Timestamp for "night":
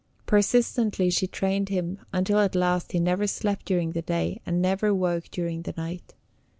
5.77-6.15